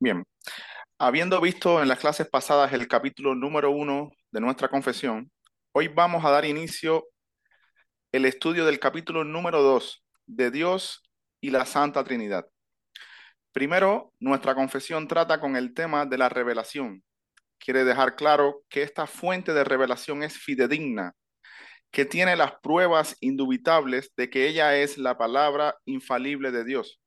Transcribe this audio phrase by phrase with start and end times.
[0.00, 0.24] Bien,
[0.98, 5.32] habiendo visto en las clases pasadas el capítulo número uno de nuestra confesión,
[5.72, 7.08] hoy vamos a dar inicio
[8.12, 11.02] el estudio del capítulo número dos de Dios
[11.40, 12.46] y la Santa Trinidad.
[13.50, 17.02] Primero, nuestra confesión trata con el tema de la revelación.
[17.58, 21.14] Quiere dejar claro que esta fuente de revelación es fidedigna,
[21.90, 27.00] que tiene las pruebas indubitables de que ella es la palabra infalible de Dios.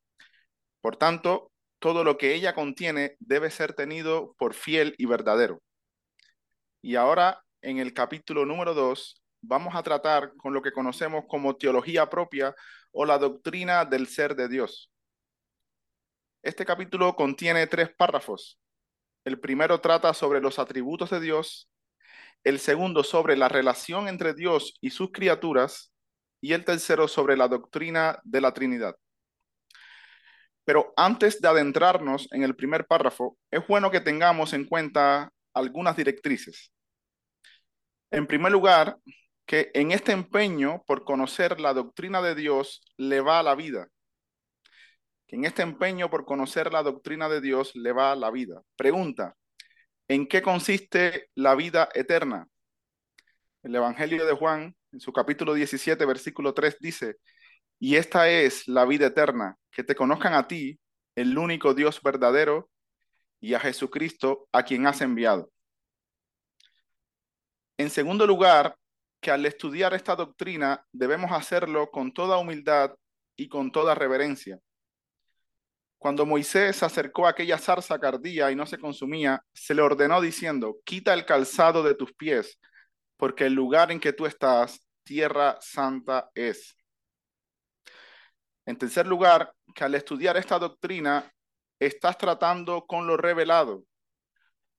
[0.82, 1.51] Por tanto,
[1.82, 5.64] todo lo que ella contiene debe ser tenido por fiel y verdadero.
[6.80, 11.56] Y ahora, en el capítulo número 2, vamos a tratar con lo que conocemos como
[11.56, 12.56] teología propia
[12.92, 14.92] o la doctrina del ser de Dios.
[16.44, 18.60] Este capítulo contiene tres párrafos.
[19.26, 21.68] El primero trata sobre los atributos de Dios,
[22.44, 25.92] el segundo sobre la relación entre Dios y sus criaturas
[26.42, 28.96] y el tercero sobre la doctrina de la Trinidad.
[30.64, 35.96] Pero antes de adentrarnos en el primer párrafo, es bueno que tengamos en cuenta algunas
[35.96, 36.72] directrices.
[38.12, 38.98] En primer lugar,
[39.46, 43.88] que en este empeño por conocer la doctrina de Dios le va la vida.
[45.28, 48.62] Que en este empeño por conocer la doctrina de Dios le va la vida.
[48.76, 49.36] Pregunta,
[50.08, 52.48] ¿en qué consiste la vida eterna?
[53.64, 57.18] El Evangelio de Juan, en su capítulo 17, versículo 3, dice,
[57.82, 60.80] y esta es la vida eterna, que te conozcan a ti,
[61.16, 62.70] el único Dios verdadero,
[63.40, 65.52] y a Jesucristo, a quien has enviado.
[67.78, 68.78] En segundo lugar,
[69.20, 72.94] que al estudiar esta doctrina debemos hacerlo con toda humildad
[73.36, 74.60] y con toda reverencia.
[75.98, 80.22] Cuando Moisés se acercó a aquella zarza cardía y no se consumía, se le ordenó
[80.22, 82.60] diciendo, quita el calzado de tus pies,
[83.18, 86.78] porque el lugar en que tú estás, tierra santa es.
[88.72, 91.30] En tercer lugar, que al estudiar esta doctrina
[91.78, 93.84] estás tratando con lo revelado,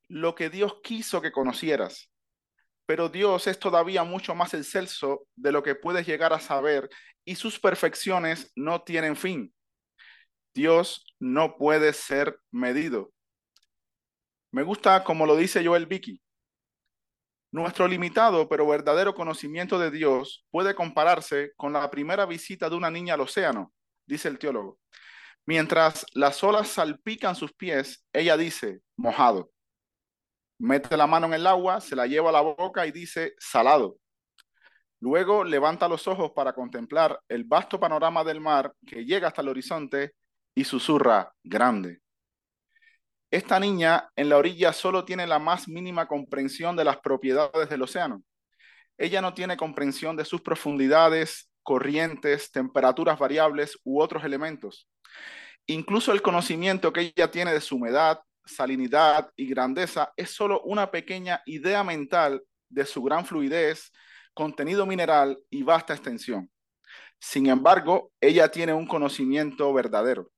[0.09, 2.11] lo que Dios quiso que conocieras.
[2.87, 6.89] Pero Dios es todavía mucho más excelso de lo que puedes llegar a saber
[7.27, 9.55] y sus perfecciones no tienen fin.
[10.55, 13.13] Dios no puede ser medido.
[14.53, 16.19] Me gusta como lo dice Joel Vicky.
[17.51, 22.91] Nuestro limitado pero verdadero conocimiento de Dios puede compararse con la primera visita de una
[22.91, 23.71] niña al océano,
[24.07, 24.79] dice el teólogo.
[25.45, 29.51] Mientras las olas salpican sus pies, ella dice, mojado.
[30.59, 33.97] Mete la mano en el agua, se la lleva a la boca y dice, salado.
[35.01, 39.49] Luego levanta los ojos para contemplar el vasto panorama del mar que llega hasta el
[39.49, 40.15] horizonte
[40.55, 42.01] y susurra, grande.
[43.29, 47.83] Esta niña en la orilla solo tiene la más mínima comprensión de las propiedades del
[47.83, 48.23] océano.
[48.97, 54.89] Ella no tiene comprensión de sus profundidades, corrientes, temperaturas variables u otros elementos.
[55.67, 60.91] Incluso el conocimiento que ella tiene de su humedad, salinidad y grandeza es solo una
[60.91, 63.93] pequeña idea mental de su gran fluidez,
[64.35, 66.51] contenido mineral y vasta extensión.
[67.21, 70.31] Sin embargo, ella tiene un conocimiento verdadero.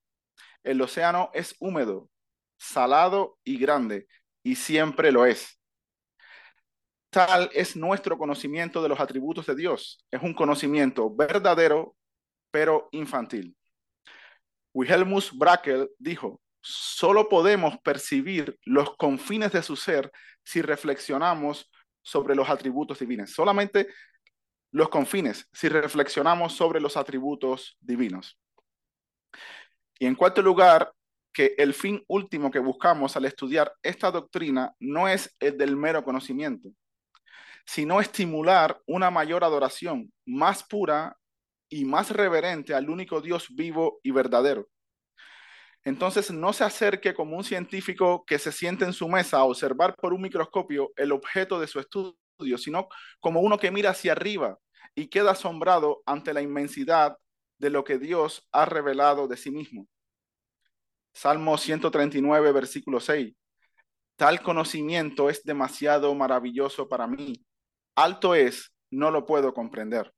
[0.62, 2.10] El océano es húmedo,
[2.58, 4.06] salado y grande,
[4.42, 5.58] y siempre lo es.
[7.14, 10.04] Tal es nuestro conocimiento de los atributos de Dios.
[10.10, 11.94] Es un conocimiento verdadero,
[12.50, 13.56] pero infantil.
[14.72, 20.10] Wilhelmus Brackel dijo, solo podemos percibir los confines de su ser
[20.42, 21.70] si reflexionamos
[22.02, 23.30] sobre los atributos divinos.
[23.30, 23.86] Solamente
[24.72, 28.36] los confines si reflexionamos sobre los atributos divinos.
[30.00, 30.92] Y en cuarto lugar,
[31.32, 36.02] que el fin último que buscamos al estudiar esta doctrina no es el del mero
[36.02, 36.70] conocimiento,
[37.66, 41.16] sino estimular una mayor adoración más pura
[41.68, 44.68] y más reverente al único Dios vivo y verdadero.
[45.84, 49.94] Entonces no se acerque como un científico que se siente en su mesa a observar
[49.96, 52.88] por un microscopio el objeto de su estudio, sino
[53.20, 54.58] como uno que mira hacia arriba
[54.94, 57.18] y queda asombrado ante la inmensidad
[57.58, 59.86] de lo que Dios ha revelado de sí mismo.
[61.12, 63.34] Salmo 139, versículo 6.
[64.16, 67.44] Tal conocimiento es demasiado maravilloso para mí.
[67.94, 70.12] Alto es, no lo puedo comprender.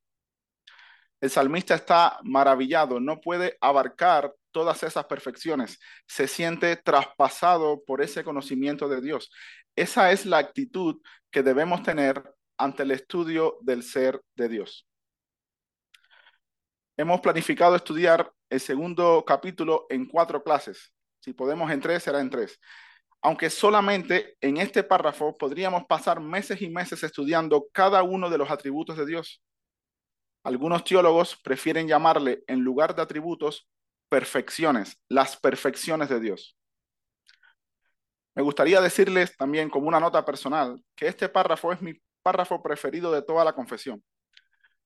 [1.21, 5.79] El salmista está maravillado, no puede abarcar todas esas perfecciones.
[6.07, 9.31] Se siente traspasado por ese conocimiento de Dios.
[9.75, 11.01] Esa es la actitud
[11.31, 12.23] que debemos tener
[12.59, 14.87] ante el estudio del ser de Dios.
[16.97, 20.93] Hemos planificado estudiar el segundo capítulo en cuatro clases.
[21.21, 22.59] Si podemos en tres, será en tres.
[23.23, 28.51] Aunque solamente en este párrafo podríamos pasar meses y meses estudiando cada uno de los
[28.51, 29.43] atributos de Dios.
[30.45, 33.69] Algunos teólogos prefieren llamarle, en lugar de atributos,
[34.09, 36.57] perfecciones, las perfecciones de Dios.
[38.37, 43.11] Me gustaría decirles también como una nota personal que este párrafo es mi párrafo preferido
[43.11, 44.05] de toda la confesión.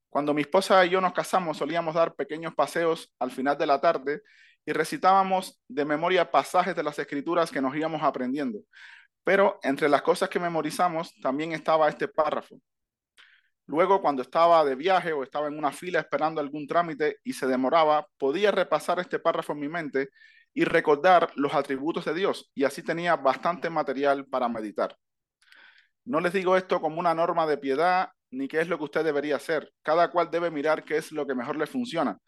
[0.09, 3.81] Cuando mi esposa y yo nos casamos solíamos dar pequeños paseos al final de la
[3.81, 4.23] tarde
[4.67, 8.61] y recitábamos de memoria pasajes de las escrituras que nos íbamos aprendiendo.
[9.25, 12.57] Pero entre las cosas que memorizamos también estaba este párrafo.
[13.67, 17.47] Luego, cuando estaba de viaje o estaba en una fila esperando algún trámite y se
[17.47, 20.09] demoraba, podía repasar este párrafo en mi mente
[20.53, 24.97] y recordar los atributos de Dios y así tenía bastante material para meditar.
[26.05, 29.05] No les digo esto como una norma de piedad ni qué es lo que usted
[29.05, 29.73] debería hacer.
[29.83, 32.19] Cada cual debe mirar qué es lo que mejor le funciona.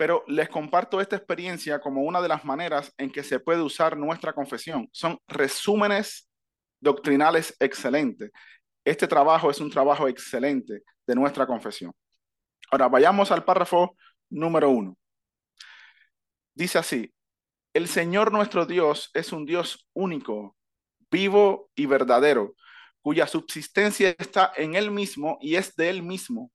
[0.00, 3.98] Pero les comparto esta experiencia como una de las maneras en que se puede usar
[3.98, 4.88] nuestra confesión.
[4.92, 6.26] Son resúmenes
[6.80, 8.30] doctrinales excelentes.
[8.82, 11.92] Este trabajo es un trabajo excelente de nuestra confesión.
[12.70, 13.94] Ahora vayamos al párrafo
[14.30, 14.96] número uno.
[16.54, 17.12] Dice así,
[17.74, 20.56] el Señor nuestro Dios es un Dios único,
[21.10, 22.54] vivo y verdadero,
[23.02, 26.50] cuya subsistencia está en Él mismo y es de Él mismo,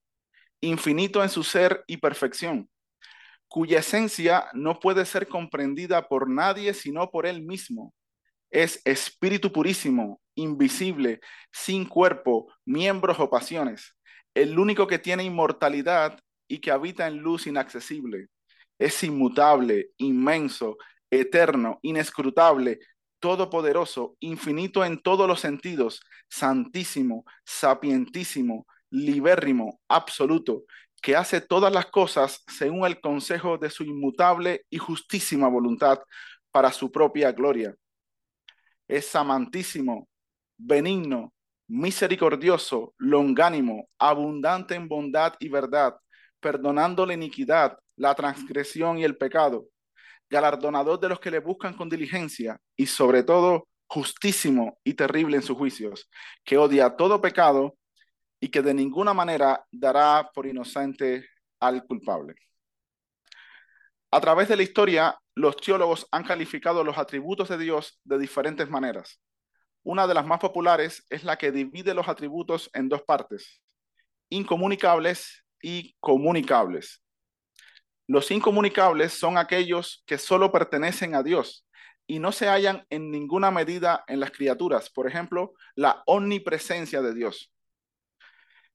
[0.61, 2.71] infinito en su ser y perfección,
[3.55, 7.93] cuya esencia no puede ser comprendida por nadie sino por Él mismo.
[8.51, 11.21] Es espíritu purísimo, invisible,
[11.53, 13.95] sin cuerpo, miembros o pasiones,
[14.33, 16.19] el único que tiene inmortalidad
[16.49, 18.27] y que habita en luz inaccesible.
[18.77, 20.75] Es inmutable, inmenso,
[21.09, 22.79] eterno, inescrutable,
[23.21, 30.65] todopoderoso, infinito en todos los sentidos, santísimo, sapientísimo, libérrimo, absoluto,
[31.05, 35.99] que hace todas las cosas según el consejo de su inmutable y justísima voluntad
[36.49, 37.75] para su propia gloria.
[38.87, 40.09] Es amantísimo,
[40.57, 41.31] benigno,
[41.67, 45.95] misericordioso, longánimo, abundante en bondad y verdad,
[46.39, 49.67] perdonando la iniquidad, la transgresión y el pecado
[50.27, 55.43] galardonador de los que le buscan con diligencia y sobre todo justísimo y terrible en
[55.43, 56.09] sus juicios,
[56.43, 57.77] que odia todo pecado
[58.45, 61.27] y que de ninguna manera dará por inocente
[61.59, 62.35] al culpable.
[64.11, 68.69] A través de la historia, los teólogos han calificado los atributos de Dios de diferentes
[68.69, 69.19] maneras.
[69.81, 73.63] Una de las más populares es la que divide los atributos en dos partes,
[74.29, 77.01] incomunicables y comunicables.
[78.05, 81.67] Los incomunicables son aquellos que solo pertenecen a Dios
[82.05, 84.91] y no se hallan en ninguna medida en las criaturas.
[84.91, 87.51] Por ejemplo, la omnipresencia de Dios.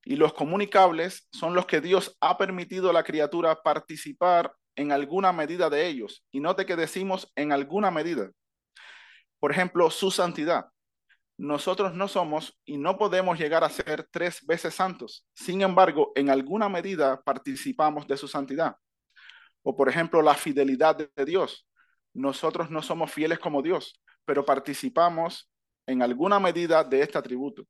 [0.05, 5.33] Y los comunicables son los que Dios ha permitido a la criatura participar en alguna
[5.33, 6.25] medida de ellos.
[6.31, 8.31] Y note que decimos en alguna medida.
[9.39, 10.67] Por ejemplo, su santidad.
[11.37, 15.27] Nosotros no somos y no podemos llegar a ser tres veces santos.
[15.33, 18.77] Sin embargo, en alguna medida participamos de su santidad.
[19.63, 21.67] O por ejemplo, la fidelidad de Dios.
[22.13, 25.51] Nosotros no somos fieles como Dios, pero participamos
[25.87, 27.67] en alguna medida de este atributo.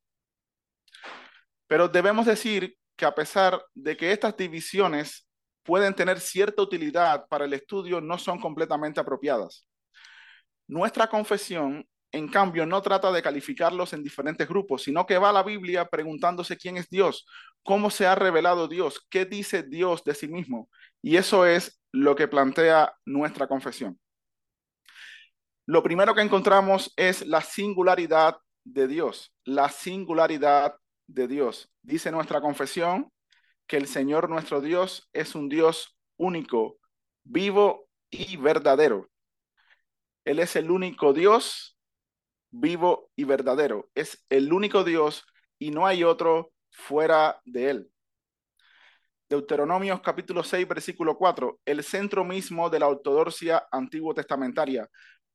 [1.71, 5.29] Pero debemos decir que a pesar de que estas divisiones
[5.63, 9.69] pueden tener cierta utilidad para el estudio, no son completamente apropiadas.
[10.67, 15.33] Nuestra confesión, en cambio, no trata de calificarlos en diferentes grupos, sino que va a
[15.33, 17.25] la Biblia preguntándose quién es Dios,
[17.63, 20.69] cómo se ha revelado Dios, qué dice Dios de sí mismo.
[21.01, 23.97] Y eso es lo que plantea nuestra confesión.
[25.67, 30.75] Lo primero que encontramos es la singularidad de Dios, la singularidad
[31.15, 31.71] de Dios.
[31.83, 33.13] Dice nuestra confesión
[33.67, 36.79] que el Señor nuestro Dios es un Dios único,
[37.25, 39.09] vivo y verdadero.
[40.25, 41.77] Él es el único Dios
[42.51, 43.91] vivo y verdadero.
[43.95, 45.25] Es el único Dios
[45.59, 47.91] y no hay otro fuera de él.
[49.29, 54.89] Deuteronomios capítulo 6, versículo 4, el centro mismo de la ortodoxia antiguo testamentaria.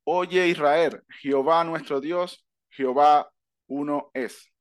[0.04, 3.30] Oye Israel, Jehová nuestro Dios, Jehová
[3.68, 4.52] uno es.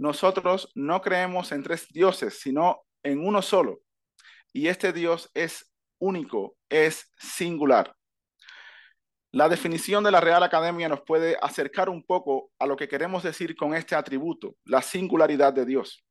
[0.00, 3.82] Nosotros no creemos en tres dioses, sino en uno solo.
[4.50, 7.94] Y este Dios es único, es singular.
[9.30, 13.22] La definición de la Real Academia nos puede acercar un poco a lo que queremos
[13.22, 16.02] decir con este atributo, la singularidad de Dios.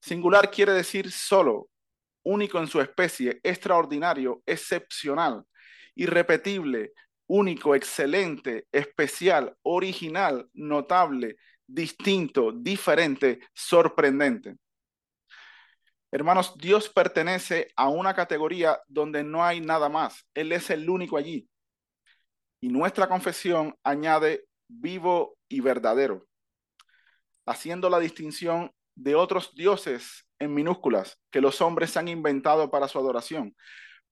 [0.00, 1.70] Singular quiere decir solo,
[2.22, 5.42] único en su especie, extraordinario, excepcional,
[5.96, 6.92] irrepetible,
[7.26, 11.36] único, excelente, especial, original, notable,
[11.72, 14.56] distinto, diferente, sorprendente.
[16.10, 20.26] Hermanos, Dios pertenece a una categoría donde no hay nada más.
[20.34, 21.48] Él es el único allí.
[22.60, 26.26] Y nuestra confesión añade vivo y verdadero,
[27.46, 32.98] haciendo la distinción de otros dioses en minúsculas que los hombres han inventado para su
[32.98, 33.56] adoración.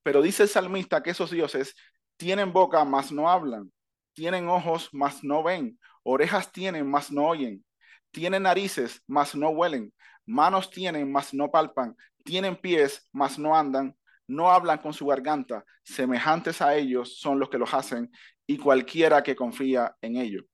[0.03, 1.75] Pero dice el salmista que esos dioses
[2.17, 3.71] tienen boca, mas no hablan,
[4.15, 7.65] tienen ojos, mas no ven, orejas tienen, mas no oyen,
[8.11, 9.93] tienen narices, mas no huelen,
[10.27, 15.65] manos tienen, mas no palpan, tienen pies, mas no andan, no hablan con su garganta,
[15.83, 18.11] semejantes a ellos son los que los hacen,
[18.47, 20.45] y cualquiera que confía en ellos.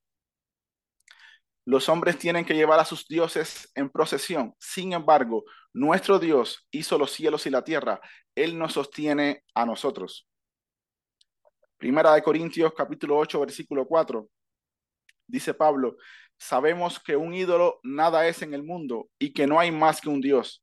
[1.65, 4.55] Los hombres tienen que llevar a sus dioses en procesión.
[4.61, 8.01] Sin embargo, nuestro Dios hizo los cielos y la tierra.
[8.37, 10.29] Él nos sostiene a nosotros.
[11.77, 14.29] Primera de Corintios capítulo 8 versículo 4.
[15.27, 15.97] Dice Pablo,
[16.39, 20.09] sabemos que un ídolo nada es en el mundo y que no hay más que
[20.09, 20.63] un Dios.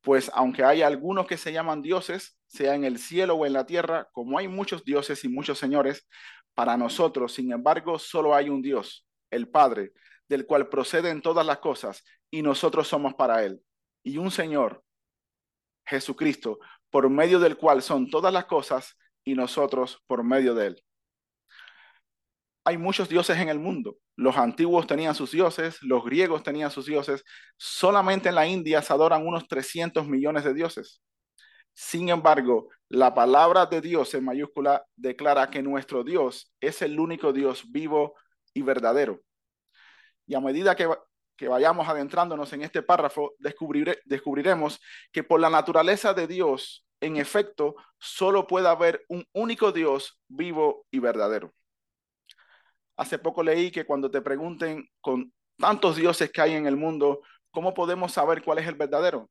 [0.00, 3.66] Pues aunque hay algunos que se llaman dioses, sea en el cielo o en la
[3.66, 6.06] tierra, como hay muchos dioses y muchos señores,
[6.54, 9.92] para nosotros, sin embargo, solo hay un Dios, el Padre,
[10.28, 13.60] del cual proceden todas las cosas, y nosotros somos para Él.
[14.04, 14.84] Y un Señor,
[15.84, 16.58] Jesucristo,
[16.90, 20.84] por medio del cual son todas las cosas, y nosotros por medio de Él.
[22.64, 23.98] Hay muchos dioses en el mundo.
[24.16, 27.22] Los antiguos tenían sus dioses, los griegos tenían sus dioses.
[27.58, 31.02] Solamente en la India se adoran unos 300 millones de dioses.
[31.74, 37.32] Sin embargo, la palabra de Dios en mayúscula declara que nuestro Dios es el único
[37.32, 38.14] Dios vivo
[38.54, 39.20] y verdadero.
[40.26, 40.88] Y a medida que,
[41.48, 44.80] vayamos adentrándonos en este párrafo, descubriremos
[45.12, 50.86] que por la naturaleza de Dios, en efecto, solo puede haber un único Dios vivo
[50.90, 51.52] y verdadero.
[52.96, 57.22] Hace poco leí que cuando te pregunten con tantos dioses que hay en el mundo,
[57.50, 59.30] ¿cómo podemos saber cuál es el verdadero?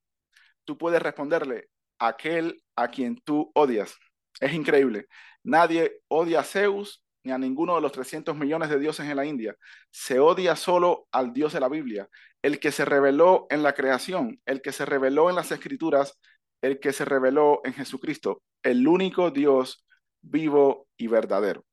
[0.66, 3.96] Tú puedes responderle, aquel a quien tú odias.
[4.40, 5.08] Es increíble.
[5.44, 9.26] Nadie odia a Zeus ni a ninguno de los 300 millones de dioses en la
[9.26, 9.56] India.
[9.92, 12.10] Se odia solo al Dios de la Biblia,
[12.42, 16.20] el que se reveló en la creación, el que se reveló en las escrituras,
[16.62, 19.86] el que se reveló en Jesucristo, el único Dios
[20.22, 21.66] vivo y verdadero.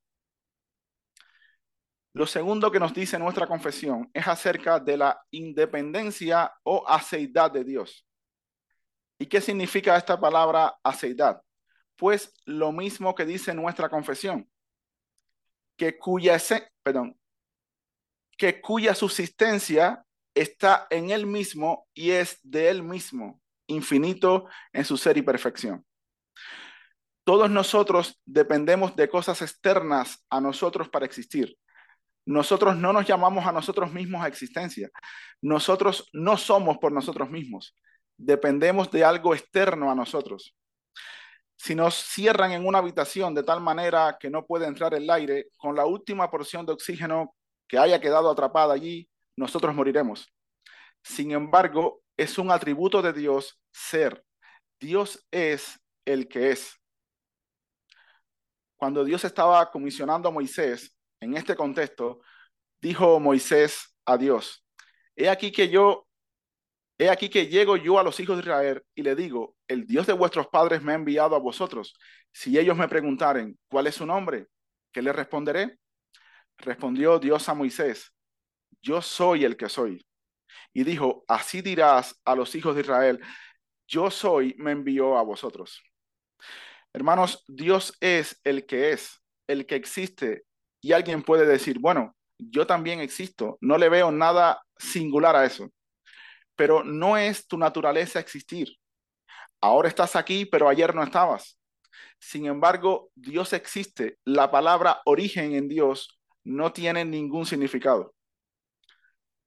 [2.13, 7.63] Lo segundo que nos dice nuestra confesión es acerca de la independencia o aceidad de
[7.63, 8.05] Dios.
[9.17, 11.41] ¿Y qué significa esta palabra aceidad?
[11.95, 14.49] Pues lo mismo que dice nuestra confesión,
[15.77, 16.37] que cuya,
[16.83, 17.17] perdón,
[18.37, 20.03] que cuya subsistencia
[20.33, 25.85] está en él mismo y es de él mismo, infinito en su ser y perfección.
[27.23, 31.55] Todos nosotros dependemos de cosas externas a nosotros para existir.
[32.25, 34.89] Nosotros no nos llamamos a nosotros mismos a existencia.
[35.41, 37.75] Nosotros no somos por nosotros mismos.
[38.17, 40.55] Dependemos de algo externo a nosotros.
[41.57, 45.49] Si nos cierran en una habitación de tal manera que no puede entrar el aire,
[45.57, 47.35] con la última porción de oxígeno
[47.67, 50.31] que haya quedado atrapada allí, nosotros moriremos.
[51.03, 54.23] Sin embargo, es un atributo de Dios ser.
[54.79, 56.75] Dios es el que es.
[58.75, 62.21] Cuando Dios estaba comisionando a Moisés, en este contexto,
[62.81, 64.65] dijo Moisés a Dios,
[65.15, 66.07] he aquí que yo,
[66.97, 70.07] he aquí que llego yo a los hijos de Israel y le digo, el Dios
[70.07, 71.95] de vuestros padres me ha enviado a vosotros.
[72.33, 74.47] Si ellos me preguntaren, ¿cuál es su nombre?
[74.91, 75.77] ¿Qué le responderé?
[76.57, 78.13] Respondió Dios a Moisés,
[78.81, 80.05] yo soy el que soy.
[80.73, 83.19] Y dijo, así dirás a los hijos de Israel,
[83.87, 85.81] yo soy, me envió a vosotros.
[86.93, 90.45] Hermanos, Dios es el que es, el que existe,
[90.81, 95.69] y alguien puede decir, bueno, yo también existo, no le veo nada singular a eso,
[96.55, 98.75] pero no es tu naturaleza existir.
[99.61, 101.59] Ahora estás aquí, pero ayer no estabas.
[102.19, 104.17] Sin embargo, Dios existe.
[104.25, 108.13] La palabra origen en Dios no tiene ningún significado.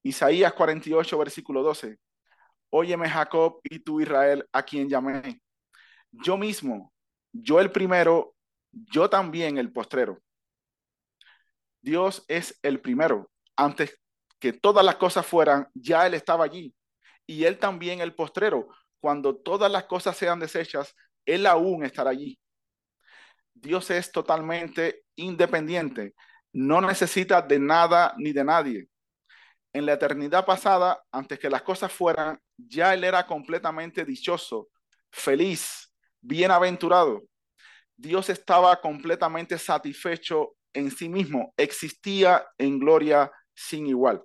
[0.03, 1.97] Isaías 48, versículo 12.
[2.69, 5.41] Óyeme Jacob y tú Israel, a quien llamé.
[6.11, 6.93] Yo mismo,
[7.31, 8.35] yo el primero,
[8.71, 10.21] yo también el postrero.
[11.85, 13.29] Dios es el primero.
[13.55, 13.99] Antes
[14.39, 16.73] que todas las cosas fueran, ya Él estaba allí.
[17.27, 18.69] Y Él también el postrero.
[18.99, 20.95] Cuando todas las cosas sean deshechas,
[21.27, 22.39] Él aún estará allí.
[23.53, 26.15] Dios es totalmente independiente.
[26.53, 28.89] No necesita de nada ni de nadie.
[29.71, 34.69] En la eternidad pasada, antes que las cosas fueran, ya Él era completamente dichoso,
[35.11, 37.21] feliz, bienaventurado.
[37.95, 44.23] Dios estaba completamente satisfecho en sí mismo existía en gloria sin igual.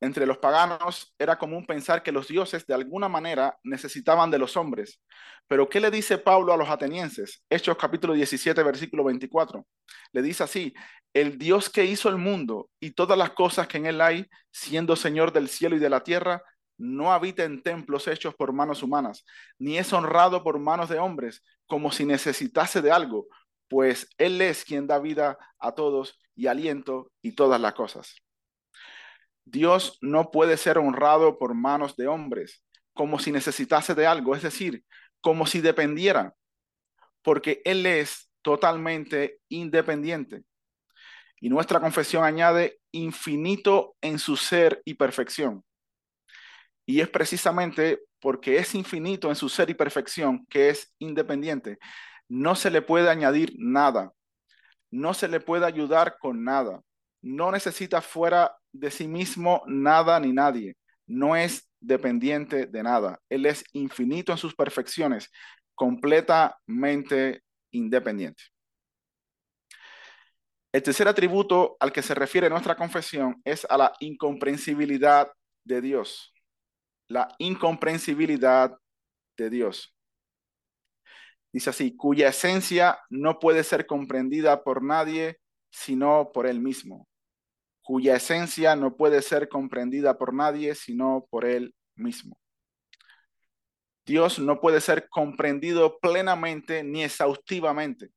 [0.00, 4.54] Entre los paganos era común pensar que los dioses de alguna manera necesitaban de los
[4.54, 5.00] hombres.
[5.48, 7.42] Pero ¿qué le dice Pablo a los atenienses?
[7.48, 9.66] Hechos capítulo 17, versículo 24.
[10.12, 10.74] Le dice así,
[11.14, 14.94] el Dios que hizo el mundo y todas las cosas que en él hay, siendo
[14.94, 16.42] Señor del cielo y de la tierra,
[16.76, 19.24] no habita en templos hechos por manos humanas,
[19.58, 23.28] ni es honrado por manos de hombres, como si necesitase de algo,
[23.68, 28.14] pues Él es quien da vida a todos y aliento y todas las cosas.
[29.44, 34.42] Dios no puede ser honrado por manos de hombres, como si necesitase de algo, es
[34.42, 34.84] decir,
[35.20, 36.34] como si dependiera,
[37.22, 40.44] porque Él es totalmente independiente.
[41.40, 45.62] Y nuestra confesión añade infinito en su ser y perfección.
[46.86, 51.78] Y es precisamente porque es infinito en su ser y perfección que es independiente.
[52.34, 54.12] No se le puede añadir nada.
[54.90, 56.82] No se le puede ayudar con nada.
[57.22, 60.76] No necesita fuera de sí mismo nada ni nadie.
[61.06, 63.20] No es dependiente de nada.
[63.28, 65.30] Él es infinito en sus perfecciones,
[65.76, 68.42] completamente independiente.
[70.72, 75.30] El tercer atributo al que se refiere nuestra confesión es a la incomprensibilidad
[75.62, 76.34] de Dios.
[77.06, 78.76] La incomprensibilidad
[79.36, 79.93] de Dios.
[81.54, 85.38] Dice así, cuya esencia no puede ser comprendida por nadie
[85.70, 87.08] sino por él mismo.
[87.82, 92.36] Cuya esencia no puede ser comprendida por nadie sino por él mismo.
[94.04, 98.10] Dios no puede ser comprendido plenamente ni exhaustivamente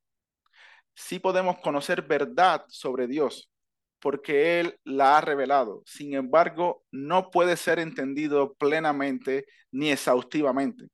[0.97, 3.49] sí podemos conocer verdad sobre Dios,
[3.99, 5.83] porque Él la ha revelado.
[5.85, 10.87] Sin embargo, no puede ser entendido plenamente ni exhaustivamente.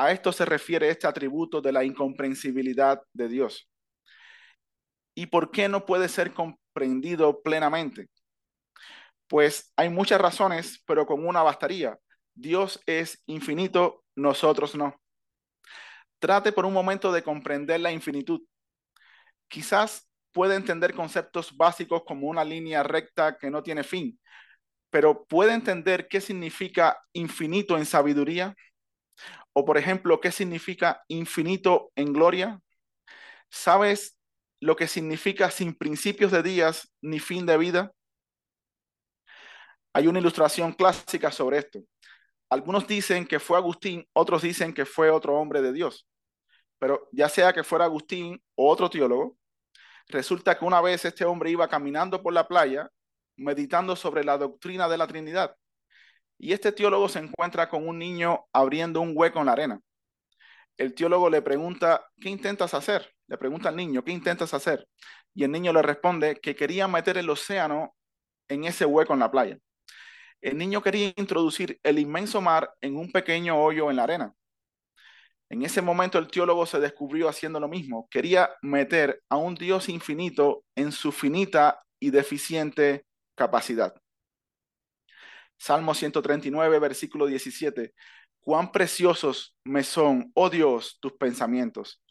[0.00, 3.68] A esto se refiere este atributo de la incomprensibilidad de Dios.
[5.14, 8.08] ¿Y por qué no puede ser comprendido plenamente?
[9.28, 11.98] Pues hay muchas razones, pero con una bastaría.
[12.34, 14.98] Dios es infinito, nosotros no.
[16.18, 18.40] Trate por un momento de comprender la infinitud
[19.48, 24.18] quizás puede entender conceptos básicos como una línea recta que no tiene fin,
[24.88, 28.56] pero puede entender qué significa infinito en sabiduría
[29.60, 32.60] o, por ejemplo, qué significa infinito en gloria.
[33.50, 34.16] ¿Sabes
[34.60, 37.92] lo que significa sin principios de días ni fin de vida?
[39.92, 41.80] Hay una ilustración clásica sobre esto.
[42.48, 46.06] Algunos dicen que fue Agustín, otros dicen que fue otro hombre de Dios.
[46.78, 49.36] Pero ya sea que fuera Agustín o otro teólogo,
[50.10, 52.90] Resulta que una vez este hombre iba caminando por la playa
[53.36, 55.54] meditando sobre la doctrina de la Trinidad.
[56.42, 59.80] Y este teólogo se encuentra con un niño abriendo un hueco en la arena.
[60.78, 63.14] El teólogo le pregunta, ¿qué intentas hacer?
[63.26, 64.88] Le pregunta al niño, ¿qué intentas hacer?
[65.34, 67.94] Y el niño le responde que quería meter el océano
[68.48, 69.58] en ese hueco en la playa.
[70.40, 74.34] El niño quería introducir el inmenso mar en un pequeño hoyo en la arena.
[75.50, 78.08] En ese momento el teólogo se descubrió haciendo lo mismo.
[78.10, 83.99] Quería meter a un Dios infinito en su finita y deficiente capacidad.
[85.60, 87.92] Salmo 139, versículo 17.
[88.40, 92.02] Cuán preciosos me son, oh Dios, tus pensamientos.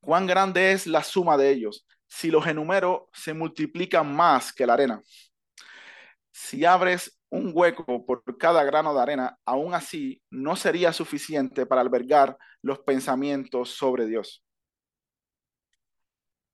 [0.00, 1.86] Cuán grande es la suma de ellos.
[2.06, 5.02] Si los enumero, se multiplican más que la arena.
[6.32, 11.82] Si abres un hueco por cada grano de arena, aún así no sería suficiente para
[11.82, 14.42] albergar los pensamientos sobre Dios.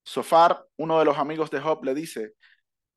[0.03, 2.33] Sofar, uno de los amigos de Job, le dice,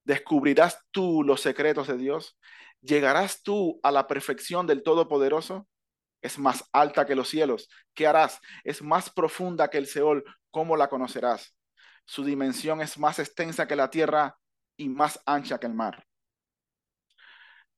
[0.03, 2.37] ¿descubrirás tú los secretos de Dios?
[2.85, 5.67] ¿Llegarás tú a la perfección del Todopoderoso?
[6.23, 7.69] Es más alta que los cielos.
[7.95, 8.41] ¿Qué harás?
[8.63, 10.25] Es más profunda que el Seol.
[10.51, 11.57] ¿Cómo la conocerás?
[12.05, 14.37] Su dimensión es más extensa que la tierra
[14.77, 16.05] y más ancha que el mar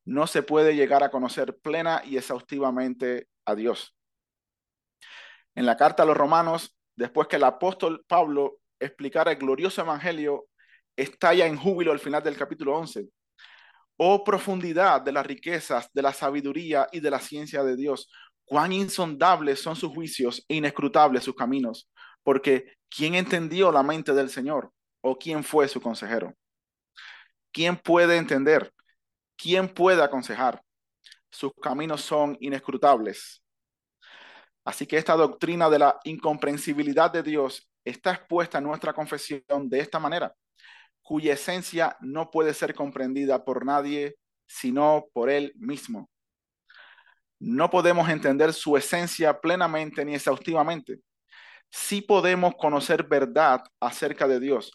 [0.06, 3.94] no se puede llegar a conocer plena y exhaustivamente a Dios.
[5.54, 10.46] En la carta a los romanos, después que el apóstol Pablo explicara el glorioso evangelio,
[10.96, 13.08] estalla en júbilo al final del capítulo 11.
[13.96, 18.10] Oh profundidad de las riquezas, de la sabiduría y de la ciencia de Dios,
[18.44, 21.88] cuán insondables son sus juicios e inescrutables sus caminos,
[22.22, 24.72] porque ¿quién entendió la mente del Señor?
[25.00, 26.34] ¿O quién fue su consejero?
[27.52, 28.72] ¿Quién puede entender?
[29.36, 30.62] ¿quién puede aconsejar?
[31.30, 33.42] Sus caminos son inescrutables.
[34.64, 39.78] Así que esta doctrina de la incomprensibilidad de Dios está expuesta en nuestra confesión de
[39.78, 40.34] esta manera,
[41.06, 44.16] cuya esencia no puede ser comprendida por nadie
[44.48, 46.08] sino por Él mismo.
[47.38, 51.00] No podemos entender su esencia plenamente ni exhaustivamente.
[51.70, 54.72] Sí podemos conocer verdad acerca de Dios,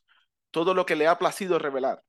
[0.52, 2.04] todo lo que le ha placido revelar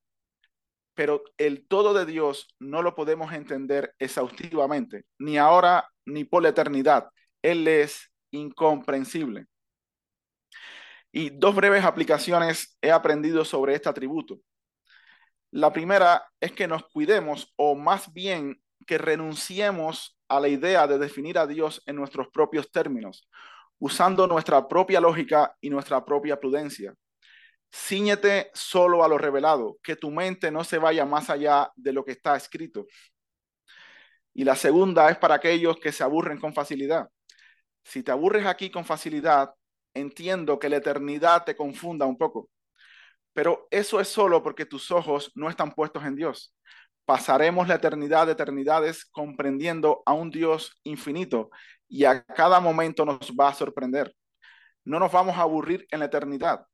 [0.95, 6.51] pero el todo de Dios no lo podemos entender exhaustivamente, ni ahora ni por la
[6.51, 7.09] eternidad.
[7.43, 9.47] Él es incomprensible.
[11.13, 14.41] Y dos breves aplicaciones he aprendido sobre este atributo.
[15.51, 20.99] La primera es que nos cuidemos, o más bien que renunciemos a la idea de
[20.99, 23.29] definir a Dios en nuestros propios términos,
[23.79, 26.95] usando nuestra propia lógica y nuestra propia prudencia.
[27.71, 32.05] Cíñete solo a lo revelado, que tu mente no se vaya más allá de lo
[32.05, 32.87] que está escrito.
[34.33, 37.09] Y la segunda es para aquellos que se aburren con facilidad.
[37.85, 39.53] Si te aburres aquí con facilidad,
[39.95, 42.49] entiendo que la eternidad te confunda un poco.
[43.33, 46.55] Pero eso es solo porque tus ojos no están puestos en Dios.
[47.05, 51.51] Pasaremos la eternidad de eternidades comprendiendo a un Dios infinito
[51.89, 54.15] y a cada momento nos va a sorprender.
[54.85, 56.67] No nos vamos a aburrir en la eternidad.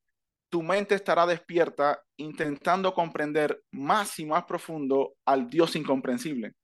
[0.50, 6.54] Tu mente estará despierta intentando comprender más y más profundo al Dios incomprensible.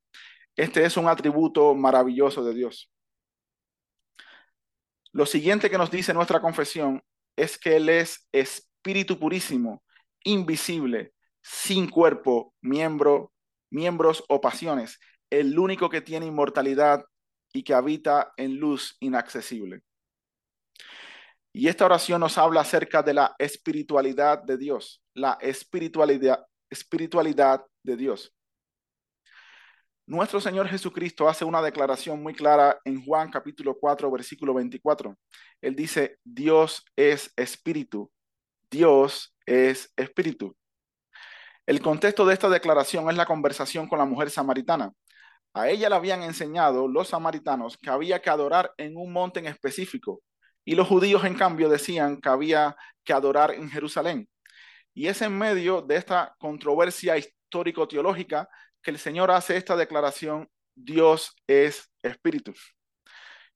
[0.55, 2.89] Este es un atributo maravilloso de Dios.
[5.15, 7.01] Lo siguiente que nos dice nuestra confesión
[7.37, 9.81] es que Él es espíritu purísimo,
[10.25, 13.31] invisible, sin cuerpo, miembro,
[13.71, 14.99] miembros o pasiones,
[15.29, 17.05] el único que tiene inmortalidad
[17.53, 19.83] y que habita en luz inaccesible.
[21.53, 27.95] Y esta oración nos habla acerca de la espiritualidad de Dios, la espiritualidad, espiritualidad de
[27.95, 28.34] Dios.
[30.07, 35.17] Nuestro Señor Jesucristo hace una declaración muy clara en Juan capítulo 4, versículo 24.
[35.61, 38.11] Él dice, Dios es espíritu,
[38.69, 40.55] Dios es espíritu.
[41.65, 44.93] El contexto de esta declaración es la conversación con la mujer samaritana.
[45.55, 49.47] A ella le habían enseñado los samaritanos que había que adorar en un monte en
[49.47, 50.21] específico
[50.63, 54.29] y los judíos en cambio decían que había que adorar en Jerusalén.
[54.93, 58.47] Y es en medio de esta controversia histórico-teológica
[58.85, 62.53] que el Señor hace esta declaración, Dios es espíritu.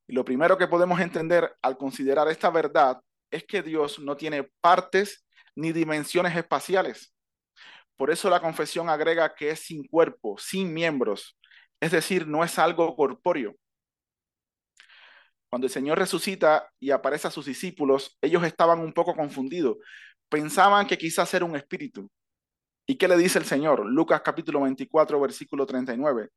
[0.07, 4.49] Y lo primero que podemos entender al considerar esta verdad es que Dios no tiene
[4.59, 5.23] partes
[5.55, 7.13] ni dimensiones espaciales.
[7.95, 11.37] Por eso la confesión agrega que es sin cuerpo, sin miembros,
[11.79, 13.55] es decir, no es algo corpóreo.
[15.47, 19.77] Cuando el Señor resucita y aparece a sus discípulos, ellos estaban un poco confundidos.
[20.27, 22.09] Pensaban que quizás era un espíritu.
[22.89, 23.85] ¿Y qué le dice el Señor?
[23.85, 26.29] Lucas capítulo 24, versículo 39.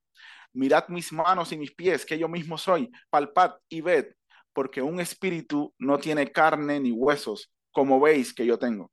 [0.52, 4.12] Mirad mis manos y mis pies, que yo mismo soy, palpad y ved,
[4.52, 8.92] porque un espíritu no tiene carne ni huesos, como veis que yo tengo.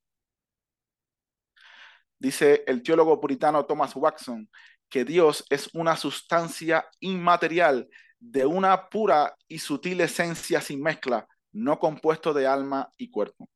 [2.18, 4.50] Dice el teólogo puritano Thomas Watson
[4.88, 11.78] que Dios es una sustancia inmaterial de una pura y sutil esencia sin mezcla, no
[11.78, 13.50] compuesto de alma y cuerpo.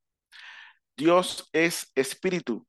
[0.98, 2.68] Dios es espíritu,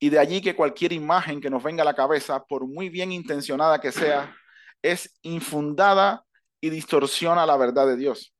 [0.00, 3.10] y de allí que cualquier imagen que nos venga a la cabeza, por muy bien
[3.12, 4.34] intencionada que sea,
[4.82, 6.24] es infundada
[6.60, 8.34] y distorsiona la verdad de Dios.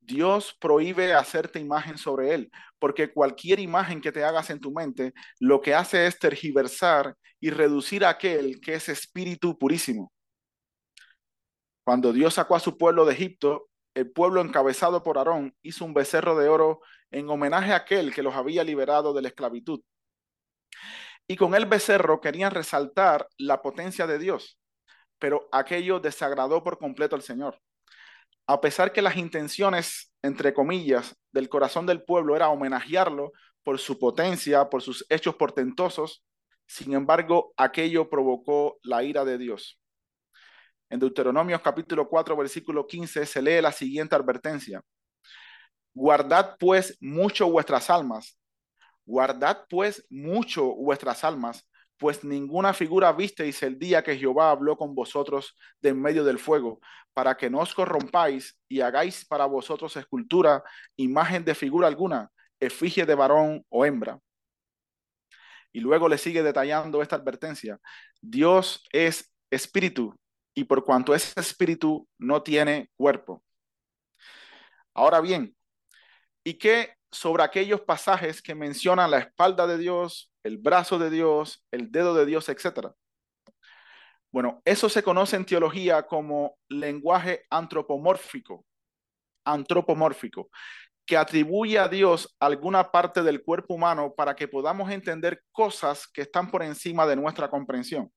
[0.00, 5.12] Dios prohíbe hacerte imagen sobre Él, porque cualquier imagen que te hagas en tu mente
[5.40, 10.12] lo que hace es tergiversar y reducir a aquel que es espíritu purísimo.
[11.84, 15.92] Cuando Dios sacó a su pueblo de Egipto, el pueblo encabezado por Aarón hizo un
[15.92, 19.80] becerro de oro en homenaje a aquel que los había liberado de la esclavitud
[21.26, 24.58] y con el becerro querían resaltar la potencia de Dios,
[25.18, 27.60] pero aquello desagradó por completo al Señor.
[28.46, 33.98] A pesar que las intenciones, entre comillas, del corazón del pueblo era homenajearlo por su
[33.98, 36.24] potencia, por sus hechos portentosos,
[36.66, 39.78] sin embargo, aquello provocó la ira de Dios.
[40.90, 44.82] En Deuteronomio capítulo 4, versículo 15 se lee la siguiente advertencia.
[45.92, 48.37] Guardad pues mucho vuestras almas,
[49.08, 51.66] Guardad pues mucho vuestras almas,
[51.96, 56.38] pues ninguna figura visteis el día que Jehová habló con vosotros de en medio del
[56.38, 56.78] fuego,
[57.14, 60.62] para que no os corrompáis y hagáis para vosotros escultura,
[60.96, 64.20] imagen de figura alguna, efigie de varón o hembra.
[65.72, 67.80] Y luego le sigue detallando esta advertencia.
[68.20, 70.14] Dios es espíritu
[70.54, 73.42] y por cuanto es espíritu no tiene cuerpo.
[74.92, 75.56] Ahora bien,
[76.44, 81.64] ¿y qué sobre aquellos pasajes que mencionan la espalda de Dios, el brazo de Dios,
[81.70, 82.92] el dedo de Dios, etc.
[84.30, 88.64] Bueno, eso se conoce en teología como lenguaje antropomórfico,
[89.44, 90.50] antropomórfico,
[91.06, 96.22] que atribuye a Dios alguna parte del cuerpo humano para que podamos entender cosas que
[96.22, 98.12] están por encima de nuestra comprensión.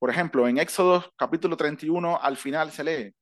[0.00, 3.14] Por ejemplo, en Éxodo capítulo 31 al final se lee,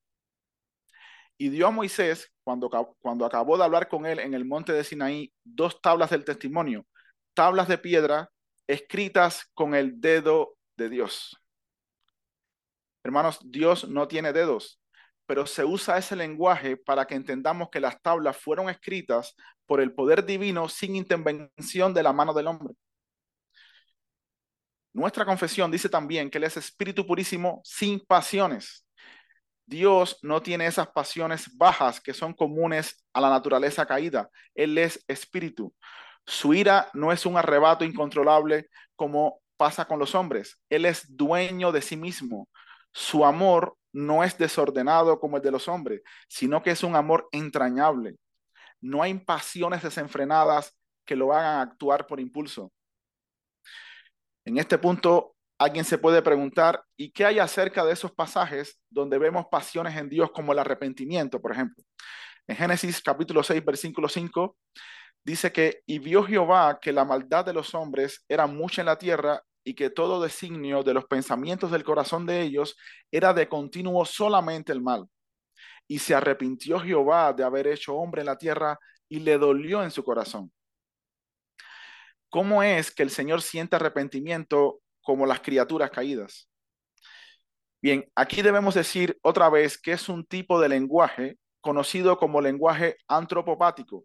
[1.37, 5.33] y dio a Moisés, cuando, acabó de hablar con él en el monte de Sinaí,
[5.43, 6.85] dos tablas del testimonio,
[7.33, 8.29] tablas de piedra
[8.67, 11.35] escritas con el dedo de Dios.
[13.03, 14.79] Hermanos, Dios no tiene dedos,
[15.25, 19.93] pero se usa ese lenguaje para que entendamos que las tablas fueron escritas por el
[19.93, 22.73] poder divino sin intervención de la mano del hombre.
[24.93, 28.86] Nuestra confesión dice también que Él es espíritu purísimo sin pasiones.
[29.67, 34.29] Dios no tiene esas pasiones bajas que son comunes a la naturaleza caída.
[34.55, 35.75] Él es espíritu.
[36.25, 40.57] Su ira no es un arrebato incontrolable como pasa con los hombres.
[40.69, 42.47] Él es dueño de sí mismo.
[42.93, 47.27] Su amor no es desordenado como el de los hombres, sino que es un amor
[47.31, 48.15] entrañable.
[48.79, 52.71] No hay pasiones desenfrenadas que lo hagan actuar por impulso.
[54.45, 59.17] En este punto, alguien se puede preguntar, ¿y qué hay acerca de esos pasajes donde
[59.17, 61.83] vemos pasiones en Dios como el arrepentimiento, por ejemplo?
[62.47, 64.55] En Génesis capítulo 6, versículo 5,
[65.23, 68.97] dice que, y vio Jehová que la maldad de los hombres era mucha en la
[68.97, 72.77] tierra y que todo designio de los pensamientos del corazón de ellos
[73.11, 75.07] era de continuo solamente el mal.
[75.87, 79.91] Y se arrepintió Jehová de haber hecho hombre en la tierra y le dolió en
[79.91, 80.51] su corazón.
[82.29, 86.49] ¿Cómo es que el Señor siente arrepentimiento como las criaturas caídas?
[87.81, 92.97] Bien, aquí debemos decir otra vez que es un tipo de lenguaje conocido como lenguaje
[93.07, 94.03] antropopático,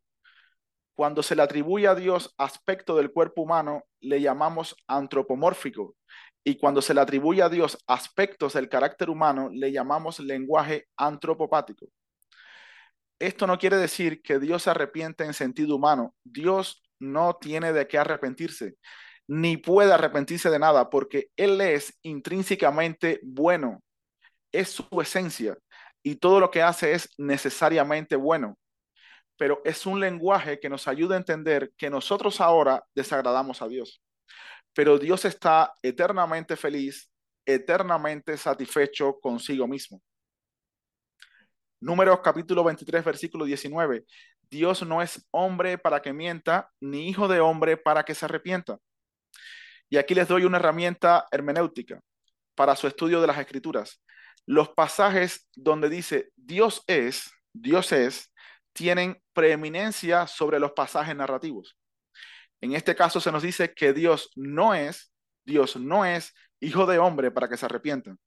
[0.95, 5.97] cuando se le atribuye a Dios aspecto del cuerpo humano, le llamamos antropomórfico.
[6.45, 11.87] Y cuando se le atribuye a Dios aspectos del carácter humano, le llamamos lenguaje antropopático.
[13.19, 16.15] Esto no quiere decir que Dios se arrepiente en sentido humano.
[16.23, 18.77] Dios no tiene de qué arrepentirse,
[19.29, 23.83] ni puede arrepentirse de nada, porque Él es intrínsecamente bueno.
[24.53, 25.57] Es su esencia
[26.03, 28.59] y todo lo que hace es necesariamente bueno
[29.43, 34.01] pero es un lenguaje que nos ayuda a entender que nosotros ahora desagradamos a Dios,
[34.73, 37.11] pero Dios está eternamente feliz,
[37.45, 40.01] eternamente satisfecho consigo mismo.
[41.81, 44.05] Números capítulo 23, versículo 19.
[44.49, 48.79] Dios no es hombre para que mienta, ni hijo de hombre para que se arrepienta.
[49.93, 52.01] Y aquí les doy una herramienta hermenéutica
[52.55, 54.01] para su estudio de las escrituras.
[54.47, 58.33] Los pasajes donde dice Dios es, Dios es,
[58.73, 61.77] tienen preeminencia sobre los pasajes narrativos.
[62.63, 65.13] En este caso se nos dice que Dios no es,
[65.45, 68.19] Dios no es hijo de hombre para que se arrepientan.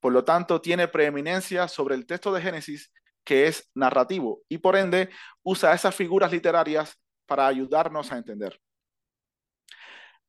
[0.00, 2.90] Por lo tanto, tiene preeminencia sobre el texto de Génesis
[3.22, 5.10] que es narrativo y por ende
[5.42, 8.58] usa esas figuras literarias para ayudarnos a entender.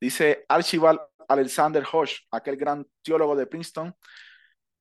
[0.04, 3.96] Dice Archibald Alexander Hosh, aquel gran teólogo de Princeton,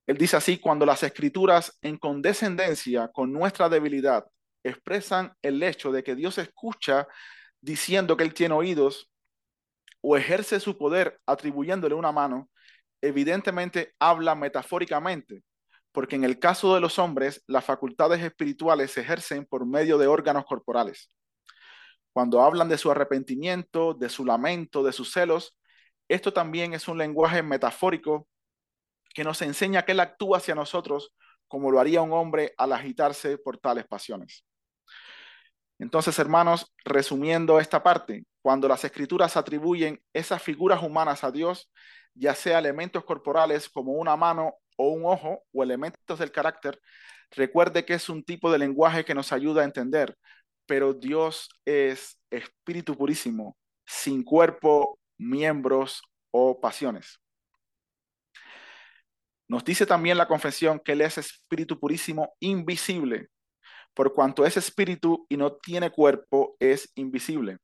[0.05, 4.27] él dice así, cuando las escrituras en condescendencia con nuestra debilidad
[4.65, 7.07] expresan el hecho de que Dios escucha
[7.61, 9.13] diciendo que Él tiene oídos
[10.01, 12.51] o ejerce su poder atribuyéndole una mano,
[13.01, 15.45] evidentemente habla metafóricamente,
[15.93, 20.09] porque en el caso de los hombres, las facultades espirituales se ejercen por medio de
[20.09, 21.09] órganos corporales.
[22.13, 25.57] Cuando hablan de su arrepentimiento, de su lamento, de sus celos,
[26.09, 28.29] esto también es un lenguaje metafórico
[29.15, 31.15] que nos enseña que Él actúa hacia nosotros
[31.53, 34.43] como lo haría un hombre al agitarse por tales pasiones.
[35.79, 41.71] Entonces, hermanos, resumiendo esta parte, cuando las escrituras atribuyen esas figuras humanas a Dios,
[42.15, 46.81] ya sea elementos corporales como una mano o un ojo o elementos del carácter,
[47.31, 50.17] recuerde que es un tipo de lenguaje que nos ayuda a entender,
[50.73, 57.21] pero Dios es espíritu purísimo, sin cuerpo, miembros o pasiones.
[59.51, 63.29] Nos dice también la confesión que Él es espíritu purísimo, invisible,
[63.93, 67.59] por cuanto es espíritu y no tiene cuerpo, es invisible.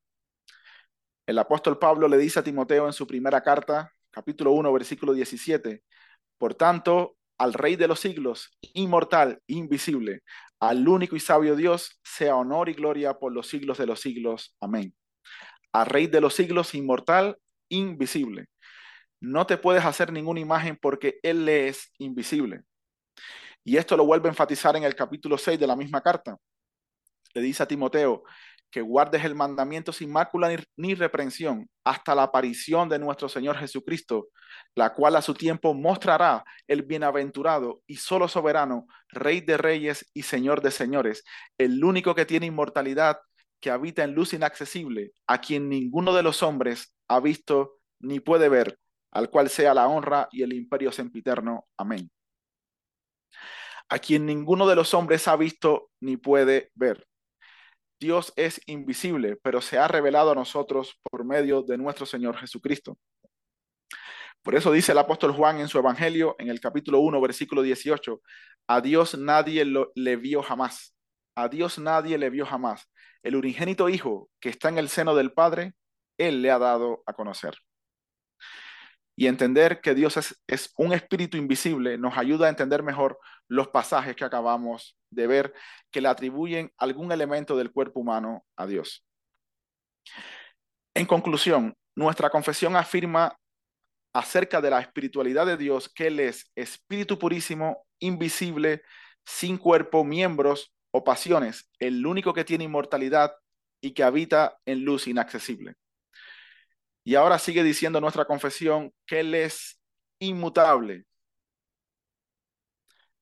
[1.26, 5.82] El apóstol Pablo le dice a Timoteo en su primera carta, capítulo 1, versículo 17,
[6.36, 10.22] por tanto, al Rey de los siglos, inmortal, invisible,
[10.60, 14.56] al único y sabio Dios, sea honor y gloria por los siglos de los siglos.
[14.60, 14.94] Amén.
[15.72, 18.46] Al Rey de los siglos, inmortal, invisible.
[19.20, 22.62] No te puedes hacer ninguna imagen porque Él es invisible.
[23.64, 26.36] Y esto lo vuelve a enfatizar en el capítulo 6 de la misma carta.
[27.34, 28.24] Le dice a Timoteo
[28.70, 34.28] que guardes el mandamiento sin mácula ni, reprensión hasta la aparición de nuestro Señor Jesucristo,
[34.74, 40.22] la cual a su tiempo mostrará el bienaventurado y solo soberano, Rey de reyes y
[40.22, 41.24] Señor de señores,
[41.56, 43.18] el único que tiene inmortalidad,
[43.60, 48.48] que habita en luz inaccesible, a quien ninguno de los hombres ha visto ni puede
[48.48, 48.78] ver,
[49.10, 51.66] al cual sea la honra y el imperio sempiterno.
[51.76, 52.10] Amén
[53.88, 57.07] a quien ninguno de los hombres ha visto ni puede ver.
[58.00, 62.98] Dios es invisible, pero se ha revelado a nosotros por medio de nuestro Señor Jesucristo.
[64.42, 68.20] Por eso dice el apóstol Juan en su Evangelio, en el capítulo 1, versículo 18,
[68.68, 70.94] a Dios nadie le vio jamás,
[71.34, 72.88] a Dios nadie le vio jamás.
[73.22, 75.74] El unigénito Hijo que está en el seno del Padre,
[76.18, 77.58] Él le ha dado a conocer
[79.18, 84.14] y entender que Dios es, un espíritu invisible nos ayuda a entender mejor los pasajes
[84.14, 85.54] que acabamos de ver,
[85.90, 89.04] que le atribuyen algún elemento del cuerpo humano a Dios.
[90.94, 93.36] En conclusión, nuestra confesión afirma
[94.14, 98.82] acerca de la espiritualidad de Dios que Él es espíritu purísimo, invisible,
[99.26, 103.32] sin cuerpo, miembros o pasiones, el único que tiene inmortalidad
[103.82, 105.74] y que habita en luz inaccesible.
[107.08, 109.80] Y ahora sigue diciendo nuestra confesión que Él es
[110.18, 111.06] inmutable.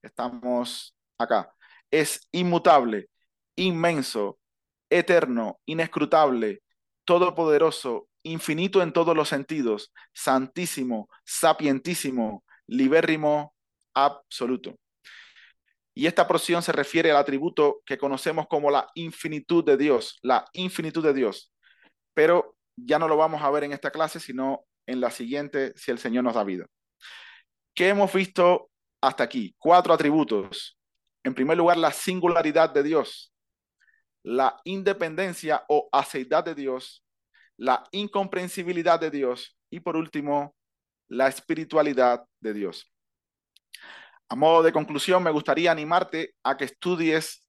[0.01, 1.55] Estamos acá.
[1.89, 3.09] Es inmutable,
[3.55, 4.39] inmenso,
[4.89, 6.63] eterno, inescrutable,
[7.05, 13.55] todopoderoso, infinito en todos los sentidos, santísimo, sapientísimo, libérrimo,
[13.93, 14.75] absoluto.
[15.93, 20.43] Y esta porción se refiere al atributo que conocemos como la infinitud de Dios, la
[20.51, 21.53] infinitud de Dios.
[22.13, 25.91] Pero ya no lo vamos a ver en esta clase, sino en la siguiente, si
[25.91, 26.65] el Señor nos da vida.
[27.75, 28.69] ¿Qué hemos visto
[29.01, 29.55] hasta aquí?
[29.59, 30.77] Cuatro atributos.
[31.23, 33.33] En primer lugar, la singularidad de Dios,
[34.23, 37.03] la independencia o aceidad de Dios,
[37.57, 40.55] la incomprensibilidad de Dios y por último,
[41.09, 42.91] la espiritualidad de Dios.
[44.29, 47.47] A modo de conclusión, me gustaría animarte a que estudies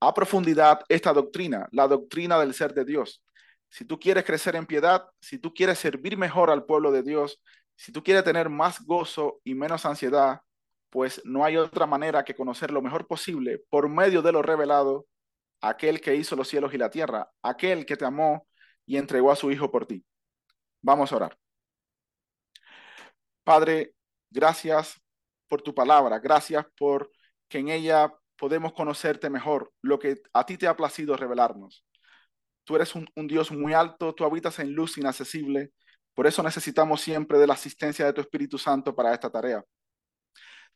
[0.00, 3.22] a profundidad esta doctrina, la doctrina del ser de Dios.
[3.68, 7.40] Si tú quieres crecer en piedad, si tú quieres servir mejor al pueblo de Dios,
[7.76, 10.40] si tú quieres tener más gozo y menos ansiedad,
[10.90, 15.06] pues no hay otra manera que conocer lo mejor posible por medio de lo revelado,
[15.60, 18.46] aquel que hizo los cielos y la tierra, aquel que te amó
[18.86, 20.04] y entregó a su Hijo por ti.
[20.82, 21.38] Vamos a orar.
[23.44, 23.94] Padre,
[24.30, 25.00] gracias
[25.48, 27.10] por tu palabra, gracias por
[27.48, 31.84] que en ella podemos conocerte mejor, lo que a ti te ha placido revelarnos.
[32.68, 35.72] Tú eres un, Dios muy alto, tú habitas en luz inaccesible,
[36.12, 39.64] por eso necesitamos siempre de la asistencia de tu Espíritu Santo para esta tarea.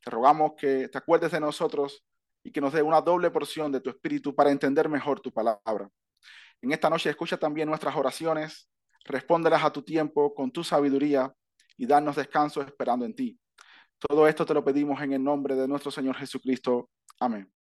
[0.01, 2.03] Te rogamos que te acuerdes de nosotros
[2.43, 5.87] y que nos dé una doble porción de tu Espíritu para entender mejor tu palabra.
[6.63, 8.71] En esta noche escucha también nuestras oraciones,
[9.05, 11.31] respóndelas a tu tiempo con tu sabiduría
[11.77, 13.39] y danos descanso esperando en ti.
[13.99, 16.89] Todo esto te lo pedimos en el nombre de nuestro Señor Jesucristo.
[17.19, 17.53] Amén.